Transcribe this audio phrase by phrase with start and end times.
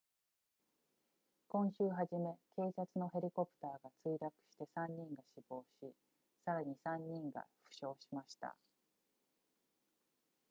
[1.49, 5.93] 今週初め警察のヘリコプターが墜落して3人が死亡し
[6.43, 8.55] さらに3人が負傷しました